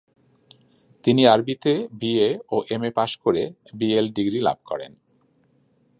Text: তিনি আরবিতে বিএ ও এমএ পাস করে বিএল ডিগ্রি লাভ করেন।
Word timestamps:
তিনি 1.05 1.21
আরবিতে 1.27 1.73
বিএ 1.93 2.29
ও 2.51 2.57
এমএ 2.69 2.91
পাস 2.91 3.11
করে 3.17 3.43
বিএল 3.73 4.07
ডিগ্রি 4.09 4.39
লাভ 4.41 4.57
করেন। 4.65 4.91